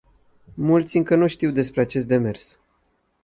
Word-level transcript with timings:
Mulți 0.55 0.97
încă 0.97 1.15
nu 1.15 1.27
știu 1.27 1.51
despre 1.51 1.81
acest 1.81 2.07
demers. 2.07 2.59